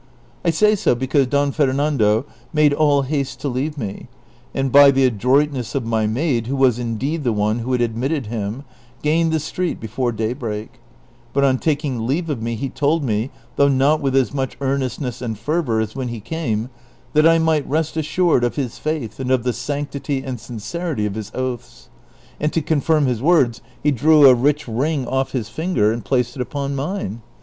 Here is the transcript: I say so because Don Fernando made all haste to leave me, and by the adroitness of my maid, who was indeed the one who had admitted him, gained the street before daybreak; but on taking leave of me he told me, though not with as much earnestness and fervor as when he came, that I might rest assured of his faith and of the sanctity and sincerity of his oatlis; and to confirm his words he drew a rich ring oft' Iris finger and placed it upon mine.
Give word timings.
I 0.43 0.49
say 0.49 0.73
so 0.75 0.95
because 0.95 1.27
Don 1.27 1.51
Fernando 1.51 2.25
made 2.53 2.73
all 2.73 3.03
haste 3.03 3.39
to 3.41 3.47
leave 3.47 3.77
me, 3.77 4.07
and 4.51 4.71
by 4.71 4.89
the 4.89 5.05
adroitness 5.05 5.75
of 5.75 5.85
my 5.85 6.07
maid, 6.07 6.47
who 6.47 6.55
was 6.55 6.79
indeed 6.79 7.23
the 7.23 7.31
one 7.31 7.59
who 7.59 7.71
had 7.71 7.81
admitted 7.81 8.25
him, 8.25 8.63
gained 9.03 9.31
the 9.31 9.39
street 9.39 9.79
before 9.79 10.11
daybreak; 10.11 10.79
but 11.33 11.43
on 11.43 11.59
taking 11.59 12.07
leave 12.07 12.31
of 12.31 12.41
me 12.41 12.55
he 12.55 12.67
told 12.67 13.03
me, 13.03 13.29
though 13.57 13.67
not 13.67 14.01
with 14.01 14.15
as 14.15 14.33
much 14.33 14.57
earnestness 14.59 15.21
and 15.21 15.37
fervor 15.37 15.79
as 15.79 15.95
when 15.95 16.07
he 16.07 16.19
came, 16.19 16.71
that 17.13 17.27
I 17.27 17.37
might 17.37 17.69
rest 17.69 17.95
assured 17.95 18.43
of 18.43 18.55
his 18.55 18.79
faith 18.79 19.19
and 19.19 19.29
of 19.29 19.43
the 19.43 19.53
sanctity 19.53 20.23
and 20.23 20.39
sincerity 20.39 21.05
of 21.05 21.13
his 21.13 21.29
oatlis; 21.35 21.89
and 22.39 22.51
to 22.53 22.61
confirm 22.63 23.05
his 23.05 23.21
words 23.21 23.61
he 23.83 23.91
drew 23.91 24.25
a 24.27 24.33
rich 24.33 24.67
ring 24.67 25.05
oft' 25.05 25.35
Iris 25.35 25.49
finger 25.49 25.91
and 25.93 26.03
placed 26.03 26.35
it 26.35 26.41
upon 26.41 26.73
mine. 26.75 27.21